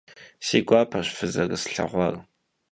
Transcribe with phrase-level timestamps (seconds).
[0.45, 2.15] Si guapeş fızerıslheğuar.